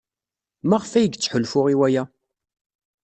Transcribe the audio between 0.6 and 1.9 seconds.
Maɣef ay yettḥulfu i